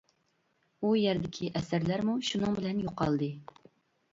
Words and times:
ئۇ 0.87 0.93
يەردىكى 0.99 1.49
ئەسەرلەرمۇ 1.61 2.15
شۇنىڭ 2.31 2.59
بىلەن 2.61 2.81
يوقالدى. 2.87 3.29